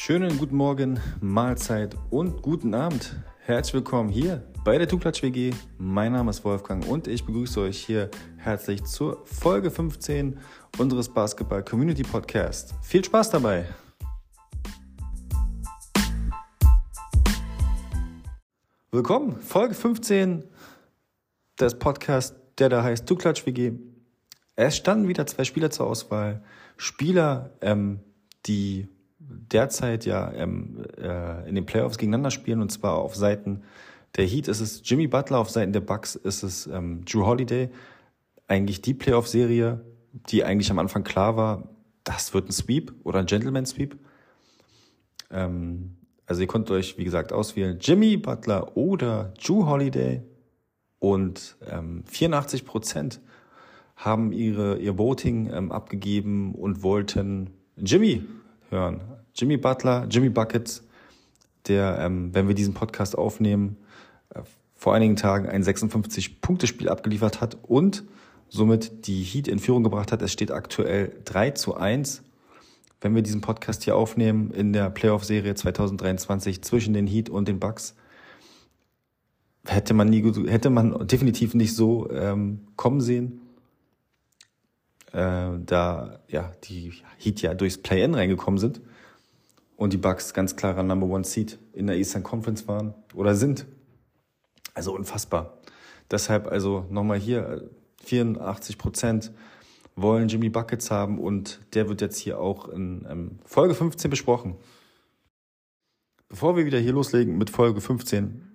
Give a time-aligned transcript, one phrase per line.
[0.00, 3.16] Schönen guten Morgen, Mahlzeit und guten Abend.
[3.40, 5.52] Herzlich willkommen hier bei der Tuklatsch WG.
[5.76, 10.38] Mein Name ist Wolfgang und ich begrüße euch hier herzlich zur Folge 15
[10.78, 12.74] unseres Basketball Community Podcast.
[12.80, 13.66] Viel Spaß dabei!
[18.92, 20.44] Willkommen, Folge 15
[21.58, 23.72] des Podcasts, der da heißt Tuklatsch WG.
[24.54, 26.44] Es standen wieder zwei Spieler zur Auswahl.
[26.76, 27.98] Spieler, ähm,
[28.46, 28.88] die
[29.28, 33.62] derzeit ja ähm, äh, in den Playoffs gegeneinander spielen und zwar auf Seiten
[34.16, 37.68] der Heat ist es Jimmy Butler, auf Seiten der Bucks ist es ähm, Drew Holiday.
[38.46, 39.84] Eigentlich die Playoff-Serie,
[40.30, 41.68] die eigentlich am Anfang klar war,
[42.04, 43.98] das wird ein Sweep oder ein Gentleman-Sweep.
[45.30, 50.22] Ähm, also ihr könnt euch, wie gesagt, auswählen Jimmy Butler oder Drew Holiday
[50.98, 53.20] und ähm, 84 Prozent
[53.96, 58.24] haben ihre, ihr Voting ähm, abgegeben und wollten Jimmy
[58.70, 59.02] hören.
[59.38, 60.82] Jimmy Butler, Jimmy Buckets,
[61.68, 63.76] der, ähm, wenn wir diesen Podcast aufnehmen,
[64.34, 64.40] äh,
[64.74, 68.02] vor einigen Tagen ein 56-Punkte-Spiel abgeliefert hat und
[68.48, 70.22] somit die Heat in Führung gebracht hat.
[70.22, 72.22] Es steht aktuell 3 zu 1.
[73.00, 77.60] Wenn wir diesen Podcast hier aufnehmen in der Playoff-Serie 2023 zwischen den Heat und den
[77.60, 77.94] Bucks,
[79.66, 83.40] hätte man nie, hätte man definitiv nicht so ähm, kommen sehen
[85.12, 88.80] äh, da ja die Heat ja durchs Play-In reingekommen sind
[89.78, 93.64] und die Bucks ganz klarer Number One Seed in der Eastern Conference waren oder sind.
[94.74, 95.56] Also unfassbar.
[96.10, 97.70] Deshalb also nochmal hier
[98.02, 99.32] 84 Prozent
[99.94, 104.56] wollen Jimmy Buckets haben und der wird jetzt hier auch in ähm, Folge 15 besprochen.
[106.28, 108.50] Bevor wir wieder hier loslegen mit Folge 15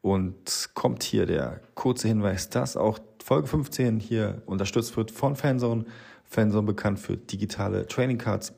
[0.00, 5.84] und kommt hier der kurze Hinweis, dass auch Folge 15 hier unterstützt wird von Fanzone.
[6.24, 8.54] Fanzone bekannt für digitale Training Cards.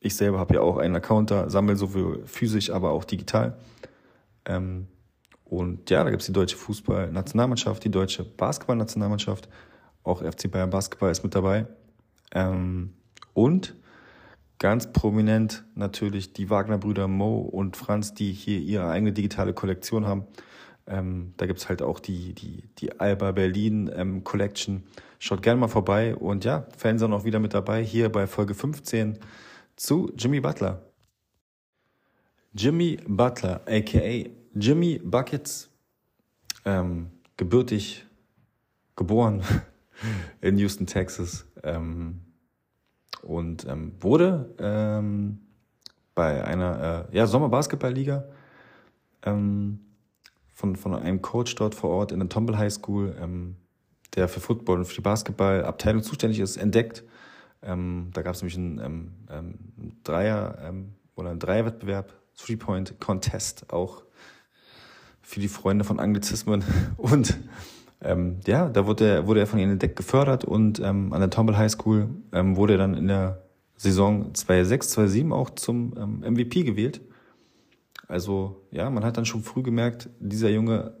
[0.00, 3.58] Ich selber habe ja auch einen Account da, sammle sowohl physisch, aber auch digital.
[4.46, 4.88] Ähm,
[5.44, 9.48] und ja, da gibt es die deutsche Fußball-Nationalmannschaft, die deutsche Basketball-Nationalmannschaft.
[10.02, 11.66] Auch FC Bayern Basketball ist mit dabei.
[12.32, 12.94] Ähm,
[13.34, 13.76] und
[14.58, 20.24] ganz prominent natürlich die Wagner-Brüder Mo und Franz, die hier ihre eigene digitale Kollektion haben.
[20.86, 24.84] Ähm, da gibt's halt auch die, die, die Alba Berlin ähm, Collection.
[25.18, 26.16] Schaut gerne mal vorbei.
[26.16, 29.18] Und ja, Fans sind auch wieder mit dabei hier bei Folge 15
[29.80, 30.82] zu Jimmy Butler.
[32.52, 35.70] Jimmy Butler, aka Jimmy Buckets,
[36.66, 38.04] ähm, gebürtig
[38.94, 39.42] geboren
[40.42, 41.46] in Houston, Texas.
[41.62, 42.20] Ähm,
[43.22, 45.38] und ähm, wurde ähm,
[46.14, 48.24] bei einer äh, ja, Sommerbasketballliga
[49.22, 49.80] ähm,
[50.52, 53.56] von, von einem Coach dort vor Ort in der Tomble High School, ähm,
[54.14, 57.02] der für Football und für die Basketballabteilung zuständig ist, entdeckt.
[57.62, 59.54] Ähm, da gab es nämlich einen ähm, ähm,
[60.04, 64.02] Dreier ähm, oder einen Dreierwettbewerb, Three-Point-Contest auch
[65.22, 66.64] für die Freunde von Anglizismen.
[66.96, 67.38] Und
[68.02, 71.28] ähm, ja, da wurde er, wurde er von ihnen entdeckt, gefördert und ähm, an der
[71.28, 73.42] Tomble High School ähm, wurde er dann in der
[73.76, 77.02] Saison 2006, 2007 auch zum ähm, MVP gewählt.
[78.08, 80.94] Also ja, man hat dann schon früh gemerkt, dieser Junge,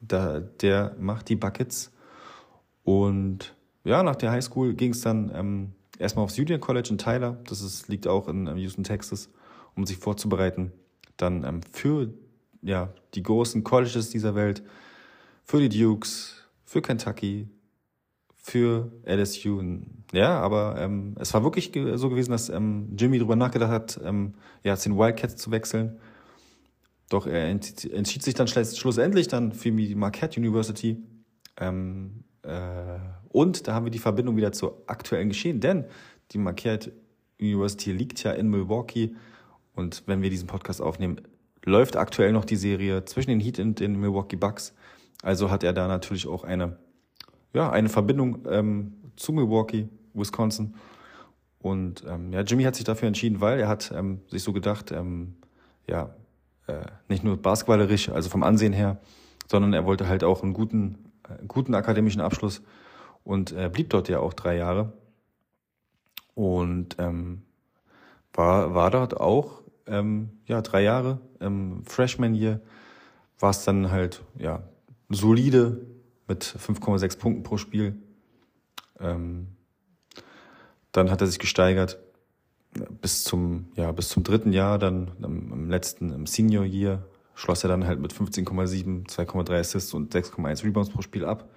[0.00, 1.92] da, der macht die Buckets.
[2.84, 7.38] Und ja, nach der Highschool ging es dann ähm, erstmal aufs Union College in Tyler.
[7.44, 9.30] Das ist, liegt auch in ähm, Houston, Texas,
[9.74, 10.72] um sich vorzubereiten.
[11.16, 12.12] Dann ähm, für
[12.62, 14.62] ja, die großen Colleges dieser Welt,
[15.44, 17.48] für die Dukes, für Kentucky,
[18.34, 19.62] für LSU.
[20.12, 24.34] Ja, aber ähm, es war wirklich so gewesen, dass ähm, Jimmy darüber nachgedacht hat, ähm,
[24.64, 25.98] ja, zu den Wildcats zu wechseln.
[27.10, 30.98] Doch er entschied sich dann schlussendlich dann für die Marquette University.
[31.56, 32.27] Ähm, äh,
[33.28, 35.84] und da haben wir die Verbindung wieder zur aktuellen Geschehen, denn
[36.32, 36.92] die Marquette
[37.40, 39.14] University liegt ja in Milwaukee.
[39.74, 41.20] Und wenn wir diesen Podcast aufnehmen,
[41.64, 44.74] läuft aktuell noch die Serie zwischen den Heat und den Milwaukee Bucks.
[45.22, 46.78] Also hat er da natürlich auch eine,
[47.52, 50.74] ja, eine Verbindung ähm, zu Milwaukee, Wisconsin.
[51.60, 54.92] Und ähm, ja, Jimmy hat sich dafür entschieden, weil er hat ähm, sich so gedacht,
[54.92, 55.34] ähm,
[55.88, 56.14] ja,
[56.66, 59.00] äh, nicht nur basketballerisch, also vom Ansehen her,
[59.50, 61.07] sondern er wollte halt auch einen guten, äh,
[61.46, 62.62] guten akademischen Abschluss
[63.24, 64.92] und äh, blieb dort ja auch drei Jahre.
[66.34, 67.42] Und ähm,
[68.32, 71.20] war, war dort auch ähm, ja, drei Jahre.
[71.40, 72.60] Im Freshman Year
[73.38, 74.62] war es dann halt ja,
[75.08, 75.86] solide
[76.26, 77.96] mit 5,6 Punkten pro Spiel.
[79.00, 79.48] Ähm,
[80.92, 81.98] dann hat er sich gesteigert
[83.00, 87.02] bis zum, ja, bis zum dritten Jahr, dann im, im letzten, im Senior Year,
[87.38, 91.48] schloss er dann halt mit 15,7, 2,3 Assists und 6,1 Rebounds pro Spiel ab.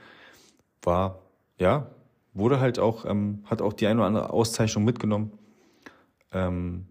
[0.84, 1.20] War,
[1.58, 1.88] ja,
[2.34, 5.32] wurde halt auch, ähm, hat auch die eine oder andere Auszeichnung mitgenommen.
[6.32, 6.86] Ähm,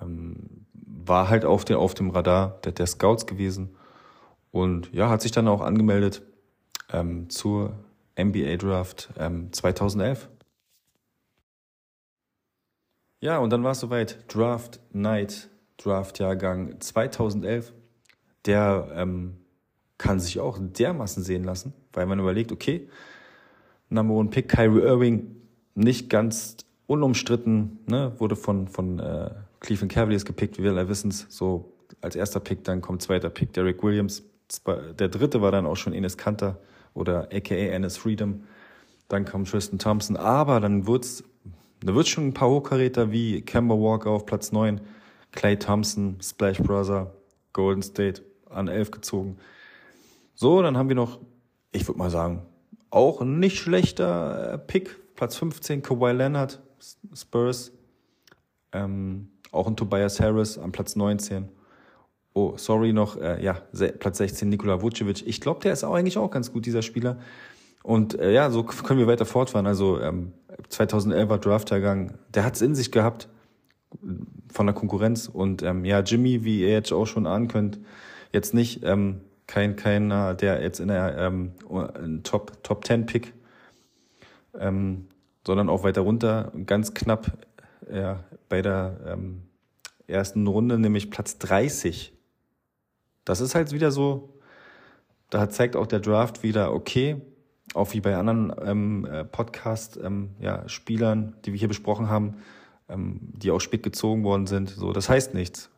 [0.00, 3.76] ähm, war halt auf, den, auf dem Radar der, der Scouts gewesen
[4.50, 6.22] und ja, hat sich dann auch angemeldet
[6.90, 7.74] ähm, zur
[8.18, 10.30] NBA Draft ähm, 2011.
[13.20, 14.34] Ja, und dann war es soweit.
[14.34, 15.49] Draft Night,
[15.82, 17.72] Draft Jahrgang 2011.
[18.46, 19.36] Der ähm,
[19.98, 22.88] kann sich auch dermaßen sehen lassen, weil man überlegt, okay,
[23.90, 25.36] Number One Pick Kyrie Irving,
[25.74, 26.56] nicht ganz
[26.86, 29.30] unumstritten, ne, wurde von, von äh,
[29.60, 33.52] Cleveland Cavaliers gepickt, wie wir alle wissen so als erster Pick, dann kommt zweiter Pick
[33.52, 34.22] Derek Williams,
[34.66, 36.58] der dritte war dann auch schon Enes Kanter
[36.94, 38.44] oder aka Enes Freedom,
[39.08, 41.22] dann kam Tristan Thompson, aber dann wird's,
[41.84, 44.80] da wird's schon ein paar Hochkaräter wie Kemba Walker auf Platz 9,
[45.32, 47.12] Clay Thompson, Splash Brother,
[47.52, 49.38] Golden State an 11 gezogen.
[50.34, 51.20] So, dann haben wir noch,
[51.72, 52.42] ich würde mal sagen,
[52.90, 56.60] auch ein nicht schlechter äh, Pick, Platz 15, Kawhi Leonard,
[57.14, 57.72] Spurs.
[58.72, 61.48] Ähm, auch ein Tobias Harris am Platz 19.
[62.32, 63.54] Oh, sorry, noch, äh, ja,
[63.98, 65.26] Platz 16, Nikola Vucevic.
[65.26, 67.18] Ich glaube, der ist auch eigentlich auch ganz gut, dieser Spieler.
[67.82, 69.66] Und äh, ja, so können wir weiter fortfahren.
[69.66, 70.32] Also ähm,
[70.70, 73.28] 2011er Draftjahrgang, der hat es in sich gehabt
[74.52, 75.28] von der Konkurrenz.
[75.28, 77.78] Und ähm, ja, Jimmy, wie ihr jetzt auch schon ahnen könnt,
[78.32, 81.52] jetzt nicht ähm, kein keiner, der jetzt in der ähm,
[82.22, 83.32] Top Top 10 Pick,
[84.58, 85.08] ähm,
[85.46, 87.32] sondern auch weiter runter, ganz knapp
[87.92, 89.42] ja, bei der ähm,
[90.06, 92.12] ersten Runde, nämlich Platz 30.
[93.24, 94.40] Das ist halt wieder so,
[95.30, 97.20] da zeigt auch der Draft wieder, okay,
[97.74, 102.36] auch wie bei anderen ähm, äh, Podcast-Spielern, ähm, ja, die wir hier besprochen haben,
[102.96, 104.70] die auch spät gezogen worden sind.
[104.70, 105.70] So, das heißt nichts.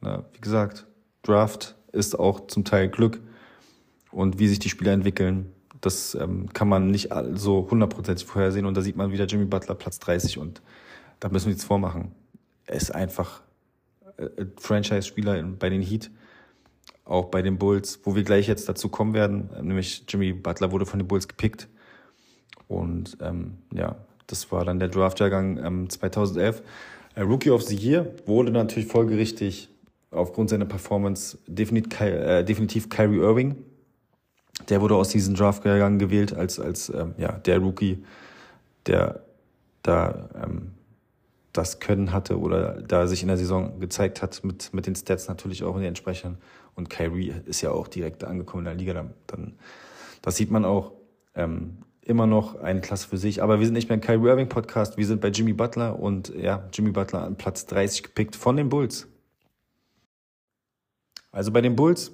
[0.00, 0.86] Na, wie gesagt,
[1.22, 3.20] Draft ist auch zum Teil Glück.
[4.10, 8.66] Und wie sich die Spieler entwickeln, das ähm, kann man nicht so hundertprozentig vorhersehen.
[8.66, 10.62] Und da sieht man wieder Jimmy Butler Platz 30 und
[11.20, 12.12] da müssen wir jetzt vormachen.
[12.66, 13.42] Er ist einfach
[14.16, 16.10] äh, Franchise-Spieler bei den Heat,
[17.04, 19.50] auch bei den Bulls, wo wir gleich jetzt dazu kommen werden.
[19.60, 21.68] Nämlich Jimmy Butler wurde von den Bulls gepickt.
[22.68, 26.62] Und ähm, ja, das war dann der Draft-Jahrgang ähm, 2011.
[27.14, 29.68] Äh, Rookie of the Year wurde natürlich folgerichtig
[30.10, 33.56] aufgrund seiner Performance definitiv, äh, definitiv Kyrie Irving.
[34.68, 38.04] Der wurde aus diesem Draft-Jahrgang gewählt als, als ähm, ja, der Rookie,
[38.86, 39.22] der
[39.82, 40.72] da ähm,
[41.52, 45.28] das Können hatte oder da sich in der Saison gezeigt hat mit, mit den Stats
[45.28, 46.38] natürlich auch in den entsprechenden.
[46.74, 48.94] Und Kyrie ist ja auch direkt angekommen in der Liga.
[48.94, 49.54] Dann, dann
[50.22, 50.92] das sieht man auch
[51.34, 53.42] ähm, immer noch eine Klasse für sich.
[53.42, 54.96] Aber wir sind nicht mehr ein Kyrie Irving Podcast.
[54.96, 58.68] Wir sind bei Jimmy Butler und ja, Jimmy Butler an Platz 30 gepickt von den
[58.68, 59.08] Bulls.
[61.30, 62.12] Also bei den Bulls,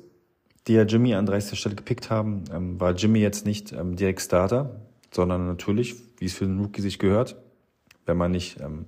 [0.67, 1.58] die ja Jimmy an 30.
[1.58, 4.81] Stelle gepickt haben, ähm, war Jimmy jetzt nicht ähm, direkt Starter,
[5.11, 7.37] sondern natürlich, wie es für einen Rookie sich gehört,
[8.06, 8.87] wenn man nicht ähm,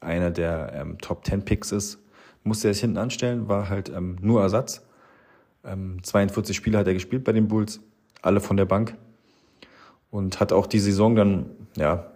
[0.00, 1.98] einer der ähm, Top 10 Picks ist,
[2.44, 4.86] musste er sich hinten anstellen, war halt ähm, nur Ersatz.
[5.64, 7.80] Ähm, 42 Spiele hat er gespielt bei den Bulls,
[8.20, 8.96] alle von der Bank.
[10.14, 12.06] Und hat auch die Saison dann, ja,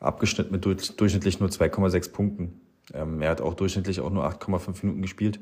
[0.00, 2.60] abgeschnitten mit durch, durchschnittlich nur 2,6 Punkten.
[2.92, 5.40] Ähm, er hat auch durchschnittlich auch nur 8,5 Minuten gespielt.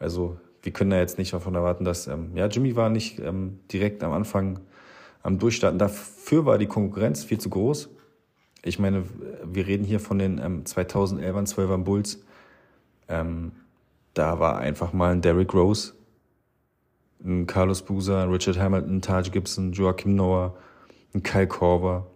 [0.00, 3.60] Also wir können da jetzt nicht davon erwarten, dass, ähm, ja, Jimmy war nicht ähm,
[3.72, 4.58] direkt am Anfang
[5.22, 5.78] am Durchstarten.
[5.78, 7.88] Dafür war die Konkurrenz viel zu groß.
[8.64, 9.04] Ich meine,
[9.44, 12.24] wir reden hier von den ähm, 2011er, 12er Bulls.
[13.06, 13.52] Ähm,
[14.14, 15.92] da war einfach mal ein Derrick Rose,
[17.24, 20.56] ein Carlos Boozer, Richard Hamilton, Taj Gibson, Joachim Noah,
[21.14, 22.06] ein Kyle Korver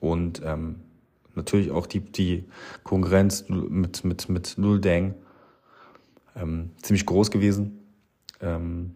[0.00, 0.76] und ähm,
[1.34, 2.44] natürlich auch die, die
[2.82, 5.14] Konkurrenz mit, mit, mit Lul Deng
[6.34, 7.78] ähm, ziemlich groß gewesen.
[8.40, 8.94] Ähm,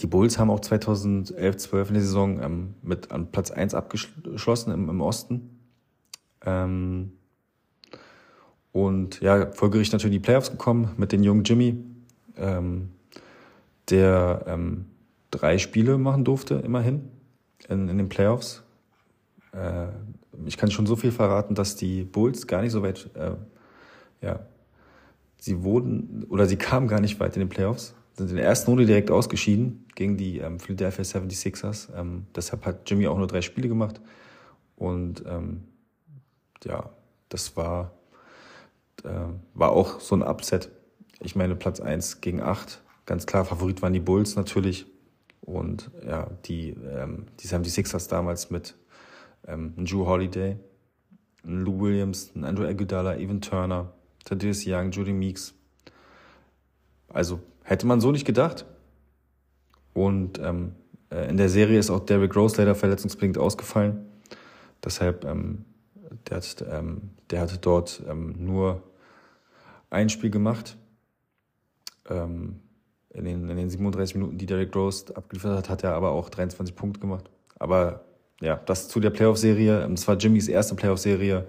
[0.00, 4.72] die Bulls haben auch 2011, 12 in der Saison ähm, mit an Platz 1 abgeschlossen
[4.72, 5.58] im, im Osten.
[6.44, 7.12] Ähm,
[8.72, 11.76] und ja, folgerichtig natürlich die Playoffs gekommen mit den jungen Jimmy,
[12.36, 12.90] ähm,
[13.88, 14.86] der ähm,
[15.30, 17.08] drei Spiele machen durfte, immerhin,
[17.68, 18.62] in, in den Playoffs.
[19.52, 19.88] Äh,
[20.46, 23.32] ich kann schon so viel verraten, dass die Bulls gar nicht so weit, äh,
[24.20, 24.40] ja,
[25.38, 28.70] sie wurden, oder sie kamen gar nicht weit in den Playoffs, sind in der ersten
[28.70, 31.88] Runde direkt ausgeschieden gegen die ähm, Philadelphia 76ers.
[31.96, 34.00] Ähm, deshalb hat Jimmy auch nur drei Spiele gemacht.
[34.76, 35.64] Und ähm,
[36.64, 36.90] ja,
[37.28, 37.92] das war,
[39.04, 39.08] äh,
[39.54, 40.70] war auch so ein Upset.
[41.20, 42.80] Ich meine, Platz 1 gegen 8.
[43.06, 44.86] Ganz klar, Favorit waren die Bulls natürlich.
[45.44, 48.74] Und ja, die, ähm, die haben die Sixers damals mit
[49.46, 50.56] ähm, Drew Holiday,
[51.42, 53.92] Lou Williams, Andrew Aguidala, Evan Turner,
[54.24, 55.54] Thaddeus Young, Judy Meeks.
[57.08, 58.64] Also hätte man so nicht gedacht.
[59.92, 60.72] Und ähm,
[61.10, 64.06] äh, in der Serie ist auch Derrick Rose leider verletzungsbedingt ausgefallen.
[64.82, 65.66] Deshalb ähm,
[66.28, 68.82] der hat, ähm, der hatte dort ähm, nur
[69.90, 70.76] ein Spiel gemacht.
[72.08, 72.60] Ähm,
[73.14, 76.28] in, den, in den 37 Minuten, die Derek Rose abgeliefert hat, hat er aber auch
[76.28, 77.30] 23 Punkte gemacht.
[77.58, 78.04] Aber
[78.40, 79.88] ja, das zu der Playoff-Serie.
[79.94, 81.46] Es war Jimmys erste Playoff-Serie.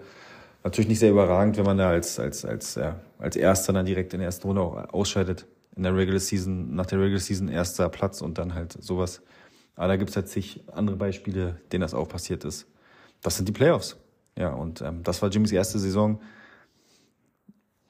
[0.63, 4.13] Natürlich nicht sehr überragend, wenn man da als, als, als, ja, als Erster dann direkt
[4.13, 5.45] in der ersten Runde auch ausscheidet.
[5.75, 9.21] In der Regular Season, nach der Regular Season erster Platz und dann halt sowas.
[9.75, 12.65] Aber da gibt's halt zig andere Beispiele, denen das auch passiert ist.
[13.21, 13.97] Das sind die Playoffs.
[14.37, 16.19] Ja, und ähm, das war Jimmys erste Saison.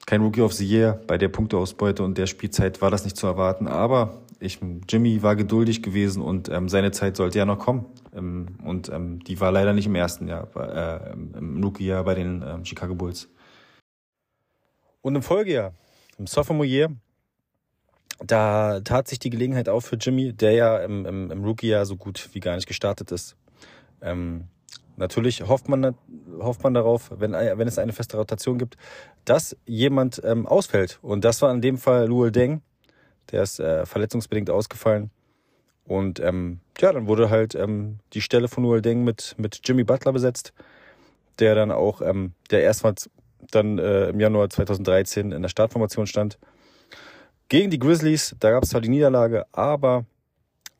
[0.06, 1.00] Kein Rookie of the Year.
[1.08, 3.66] Bei der Punkteausbeute und der Spielzeit war das nicht zu erwarten.
[3.66, 7.86] Aber ich, Jimmy war geduldig gewesen und ähm, seine Zeit sollte ja noch kommen.
[8.14, 12.44] Ähm, und ähm, die war leider nicht im ersten Jahr, äh, im Rookie-Jahr bei den
[12.46, 13.28] ähm, Chicago Bulls.
[15.02, 15.72] Und im Folgejahr,
[16.18, 16.90] im Sophomore Year,
[18.24, 21.96] da tat sich die Gelegenheit auf für Jimmy, der ja im, im, im Rookie-Jahr so
[21.96, 23.36] gut wie gar nicht gestartet ist.
[24.00, 24.44] Ähm,
[24.96, 25.94] Natürlich hofft man,
[26.40, 28.76] hofft man darauf, wenn, wenn es eine feste Rotation gibt,
[29.24, 30.98] dass jemand ähm, ausfällt.
[31.02, 32.62] Und das war in dem Fall Luol Deng.
[33.30, 35.10] Der ist äh, verletzungsbedingt ausgefallen.
[35.84, 39.84] Und ähm, ja, dann wurde halt ähm, die Stelle von Luol Deng mit, mit Jimmy
[39.84, 40.52] Butler besetzt,
[41.38, 43.10] der dann auch, ähm, der erstmals
[43.50, 46.38] dann äh, im Januar 2013 in der Startformation stand.
[47.48, 50.04] Gegen die Grizzlies, da gab es zwar die Niederlage, aber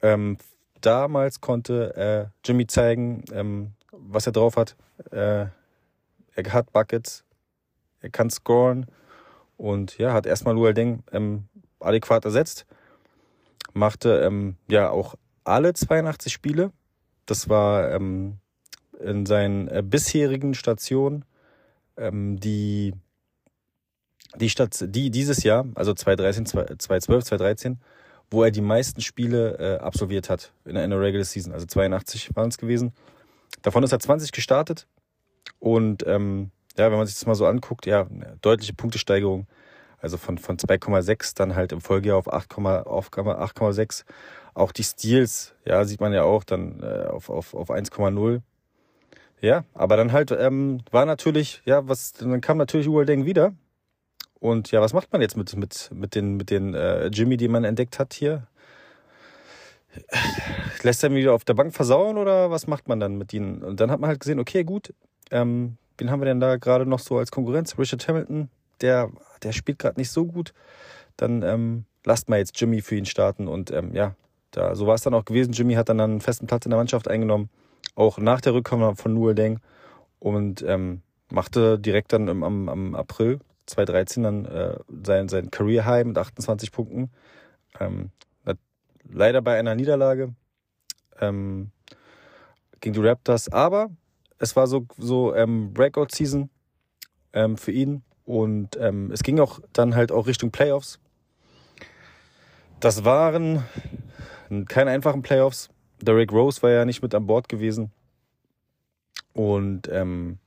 [0.02, 0.38] ähm,
[0.80, 4.76] damals konnte äh, Jimmy zeigen, ähm, was er drauf hat.
[5.10, 5.46] Äh,
[6.36, 7.24] er hat Buckets,
[8.00, 8.86] er kann scoren
[9.56, 11.44] und ja, hat erstmal Lual Deng ähm,
[11.80, 12.66] adäquat ersetzt.
[13.72, 16.72] Machte ähm, ja auch alle 82 Spiele.
[17.26, 18.38] Das war ähm,
[19.00, 21.24] in seinen äh, bisherigen Stationen
[21.96, 22.94] ähm, die,
[24.36, 27.78] die, Stat die dieses Jahr, also 2013, 2012, 2013,
[28.30, 31.52] wo er die meisten Spiele äh, absolviert hat in einer Regular Season.
[31.52, 32.92] Also 82 waren es gewesen.
[33.62, 34.86] Davon ist er 20 gestartet.
[35.58, 38.06] Und ähm, ja, wenn man sich das mal so anguckt, ja,
[38.40, 39.46] deutliche Punktesteigerung.
[39.98, 44.04] Also von, von 2,6 dann halt im Folgejahr auf 8,6.
[44.54, 48.42] Auch die Steals, ja, sieht man ja auch dann äh, auf, auf, auf 1,0.
[49.40, 53.54] Ja, aber dann halt ähm, war natürlich, ja, was, dann kam natürlich Uwe Deng wieder.
[54.38, 57.48] Und ja, was macht man jetzt mit, mit, mit den, mit den äh, Jimmy, die
[57.48, 58.46] man entdeckt hat hier?
[60.82, 63.62] Lässt er ihn wieder auf der Bank versauern oder was macht man dann mit ihnen?
[63.62, 64.94] Und dann hat man halt gesehen, okay, gut,
[65.30, 67.78] ähm, wen haben wir denn da gerade noch so als Konkurrenz?
[67.78, 68.48] Richard Hamilton,
[68.80, 69.10] der,
[69.42, 70.52] der spielt gerade nicht so gut.
[71.16, 74.14] Dann ähm, lasst mal jetzt Jimmy für ihn starten und ähm, ja,
[74.50, 75.52] da, so war es dann auch gewesen.
[75.52, 77.50] Jimmy hat dann einen festen Platz in der Mannschaft eingenommen,
[77.94, 79.60] auch nach der Rückkehr von Nuel Deng
[80.18, 85.84] und ähm, machte direkt dann im, am, am April 2013 dann äh, sein, sein Career
[85.84, 87.10] High mit 28 Punkten.
[87.80, 88.10] Ähm,
[89.10, 90.34] leider bei einer Niederlage
[91.20, 91.70] ähm,
[92.80, 93.50] gegen die Raptors.
[93.50, 93.90] Aber
[94.38, 96.50] es war so, so ähm, Breakout-Season
[97.32, 98.02] ähm, für ihn.
[98.24, 100.98] Und ähm, es ging auch dann halt auch Richtung Playoffs.
[102.80, 103.64] Das waren
[104.68, 105.70] keine einfachen Playoffs.
[106.00, 107.90] Derrick Rose war ja nicht mit an Bord gewesen.
[109.32, 110.38] Und ähm,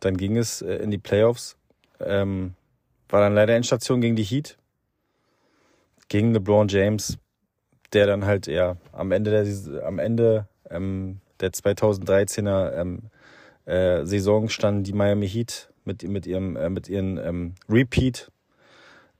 [0.00, 1.56] dann ging es äh, in die Playoffs.
[2.00, 2.54] Ähm,
[3.08, 4.56] war dann leider Endstation gegen die Heat.
[6.08, 7.18] Gegen LeBron James
[7.92, 13.02] der dann halt ja am Ende der am Ende ähm, der 2013er ähm,
[13.64, 18.30] äh, Saison standen die Miami Heat mit mit ihrem äh, mit ihren ähm, Repeat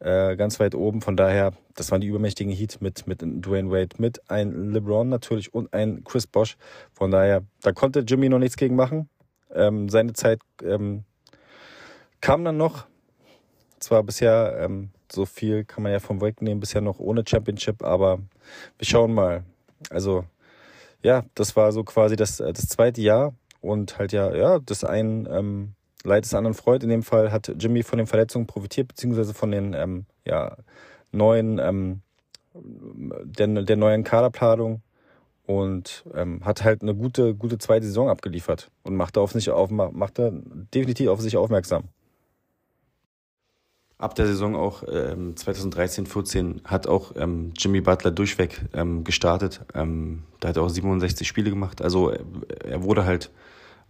[0.01, 1.03] äh, ganz weit oben.
[1.03, 5.53] Von daher, das waren die übermächtigen Heat mit mit Dwayne Wade, mit ein LeBron natürlich
[5.53, 6.57] und ein Chris Bosch.
[6.93, 9.09] Von daher, da konnte Jimmy noch nichts gegen machen.
[9.53, 11.05] Ähm, seine Zeit ähm,
[12.21, 12.87] kam dann noch.
[13.79, 18.19] Zwar bisher ähm, so viel kann man ja vom wegnehmen, bisher noch ohne Championship, aber
[18.79, 19.45] wir schauen mal.
[19.91, 20.25] Also,
[21.03, 24.85] ja, das war so quasi das, äh, das zweite Jahr und halt ja, ja, das
[24.85, 25.75] ein ähm,
[26.05, 26.85] Leid des anderen Freud.
[26.85, 30.57] In dem Fall hat Jimmy von den Verletzungen profitiert, beziehungsweise von den ähm, ja,
[31.13, 32.03] neuen, ähm,
[32.55, 34.83] der, der neuen Kaderplanung
[35.47, 39.71] und ähm, hat halt eine gute, gute zweite Saison abgeliefert und machte auf sich auf,
[39.71, 40.43] machte
[40.75, 41.85] definitiv auf sich aufmerksam
[44.01, 49.61] ab der Saison auch ähm, 2013, 14 hat auch ähm, Jimmy Butler durchweg ähm, gestartet.
[49.75, 51.83] Ähm, da hat er auch 67 Spiele gemacht.
[51.83, 53.31] Also er wurde halt,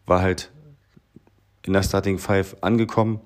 [0.06, 0.50] war halt
[1.64, 3.20] in der Starting Five angekommen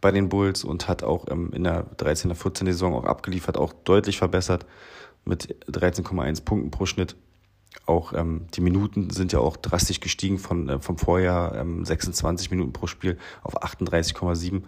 [0.00, 3.72] bei den Bulls und hat auch ähm, in der 13er, 14 Saison auch abgeliefert, auch
[3.72, 4.64] deutlich verbessert
[5.24, 7.14] mit 13,1 Punkten pro Schnitt.
[7.86, 12.50] Auch ähm, die Minuten sind ja auch drastisch gestiegen von, äh, vom Vorjahr, ähm, 26
[12.50, 14.62] Minuten pro Spiel auf 38,7.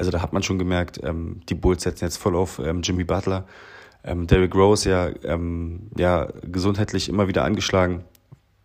[0.00, 3.04] Also da hat man schon gemerkt, ähm, die Bulls setzen jetzt voll auf ähm, Jimmy
[3.04, 3.46] Butler.
[4.02, 8.04] Ähm, Derrick Rose ja, ähm, ja gesundheitlich immer wieder angeschlagen.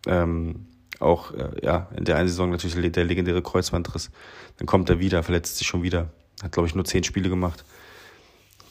[0.06, 0.64] Ähm,
[0.98, 4.10] auch äh, ja in der einen Saison natürlich der legendäre Kreuzbandriss.
[4.56, 6.08] Dann kommt er wieder, verletzt sich schon wieder.
[6.42, 7.66] Hat glaube ich nur zehn Spiele gemacht.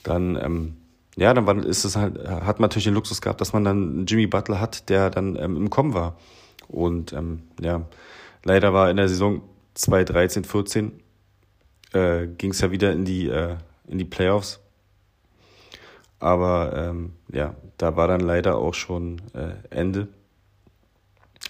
[0.02, 0.78] dann, ähm,
[1.18, 4.08] ja, dann war, ist es halt, hat man natürlich den Luxus gehabt, dass man dann
[4.08, 6.18] Jimmy Butler hat, der dann ähm, im Kommen war.
[6.68, 7.84] Und ähm, ja,
[8.44, 9.44] leider war in der Saison
[9.76, 11.05] 2013, 14
[11.96, 13.56] äh, ging es ja wieder in die, äh,
[13.88, 14.60] in die Playoffs.
[16.20, 20.08] Aber ähm, ja, da war dann leider auch schon äh, Ende.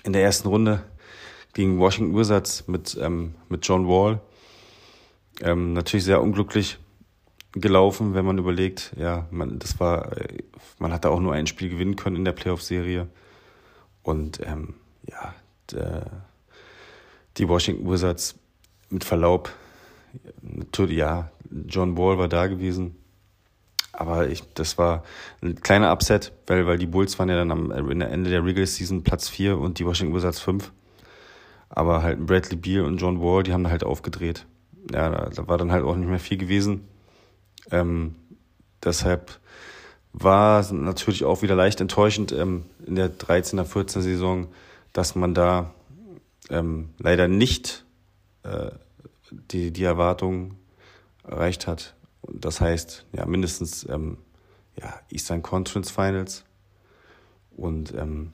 [0.03, 0.83] In der ersten Runde
[1.53, 4.19] gegen Washington Wizards mit, ähm, mit John Wall.
[5.41, 6.77] Ähm, natürlich sehr unglücklich
[7.53, 10.43] gelaufen, wenn man überlegt, ja, man, das war, äh,
[10.77, 13.07] man hatte auch nur ein Spiel gewinnen können in der Playoff-Serie.
[14.03, 14.75] Und ähm,
[15.09, 15.33] ja,
[15.71, 16.05] der,
[17.37, 18.35] die Washington Wizards
[18.89, 19.51] mit Verlaub,
[20.41, 21.31] natürlich, ja,
[21.67, 22.95] John Wall war da gewesen.
[23.93, 25.03] Aber ich, das war
[25.41, 29.03] ein kleiner Upset, weil, weil die Bulls waren ja dann am Ende der Regular Season
[29.03, 30.71] Platz 4 und die Washington Wizards 5.
[31.69, 34.45] Aber halt Bradley Beal und John Wall, die haben halt aufgedreht.
[34.91, 36.87] Ja, da, da war dann halt auch nicht mehr viel gewesen.
[37.71, 38.15] Ähm,
[38.83, 39.39] deshalb
[40.13, 44.47] war es natürlich auch wieder leicht enttäuschend ähm, in der 13er, 14er Saison,
[44.93, 45.73] dass man da
[46.49, 47.85] ähm, leider nicht
[48.43, 48.71] äh,
[49.51, 50.57] die, die Erwartungen
[51.23, 51.95] erreicht hat.
[52.23, 54.17] Das heißt, ja, mindestens ähm,
[54.79, 56.43] ja, Eastern Conference Finals.
[57.55, 58.33] Und ähm,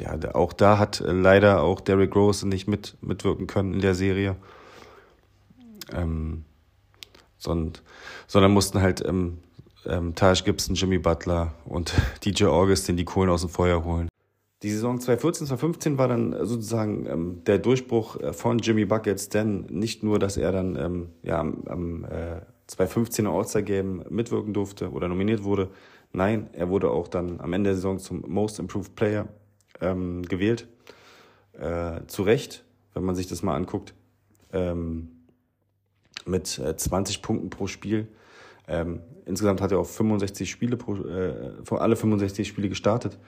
[0.00, 3.94] ja, auch da hat äh, leider auch Derrick Rose nicht mit, mitwirken können in der
[3.94, 4.36] Serie.
[5.92, 6.44] Ähm,
[7.38, 7.82] sondern,
[8.26, 9.38] sondern mussten halt ähm,
[9.86, 11.92] ähm, Taj Gibson, Jimmy Butler und
[12.24, 14.08] DJ Augustin die Kohlen aus dem Feuer holen.
[14.62, 19.66] Die Saison 2014, 2015 war dann sozusagen ähm, der Durchbruch äh, von Jimmy Buckets, denn
[19.70, 24.90] nicht nur, dass er dann ähm, ja, am, am äh, 2015er All-Star Game mitwirken durfte
[24.90, 25.70] oder nominiert wurde,
[26.12, 29.28] nein, er wurde auch dann am Ende der Saison zum Most Improved Player
[29.80, 30.66] ähm, gewählt.
[31.52, 33.94] Äh, zu Recht, wenn man sich das mal anguckt,
[34.52, 35.08] ähm,
[36.26, 38.08] mit äh, 20 Punkten pro Spiel.
[38.66, 43.18] Ähm, insgesamt hat er auf 65 Spiele pro, äh, alle 65 Spiele gestartet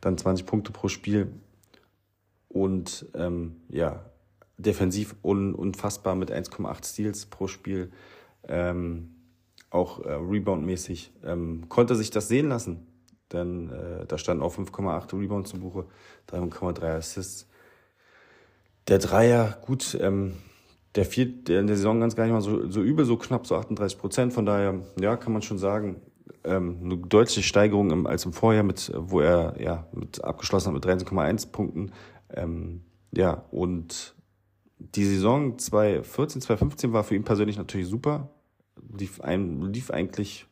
[0.00, 1.32] dann 20 Punkte pro Spiel.
[2.48, 4.04] Und ähm, ja,
[4.56, 7.90] defensiv un unfassbar mit 1,8 Steals pro Spiel.
[8.46, 9.14] Ähm,
[9.70, 11.12] auch äh, Rebound-mäßig.
[11.24, 12.86] Ähm, konnte sich das sehen lassen.
[13.32, 15.84] Denn äh, da standen auch 5,8 Rebounds zu Buche,
[16.30, 17.46] 3,3 Assists.
[18.88, 20.34] Der Dreier, gut, ähm,
[20.94, 23.56] der fiel in der Saison ganz gar nicht mal so, so übel, so knapp, so
[23.56, 24.32] 38 Prozent.
[24.32, 26.00] Von daher, ja, kann man schon sagen,
[26.48, 30.74] ähm, eine deutliche Steigerung im, als im Vorjahr, mit, wo er ja mit abgeschlossen hat
[30.74, 31.92] mit 13,1 Punkten.
[32.30, 32.82] Ähm,
[33.12, 34.14] ja, und
[34.78, 38.30] die Saison 2014, 2015 war für ihn persönlich natürlich super.
[38.96, 40.46] Lief, ein, lief eigentlich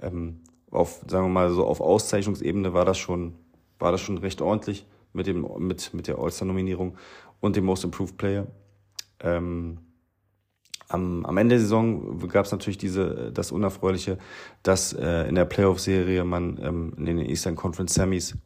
[0.00, 3.34] ähm, auf, sagen wir mal, so auf Auszeichnungsebene war das schon,
[3.78, 6.96] war das schon recht ordentlich mit dem, mit, mit der All-Star-Nominierung
[7.40, 8.46] und dem Most Improved Player.
[9.20, 9.78] Ähm,
[10.94, 14.18] am, am Ende der Saison gab es natürlich diese, das Unerfreuliche,
[14.62, 18.36] dass äh, in der Playoff-Serie man ähm, in den Eastern Conference Semis,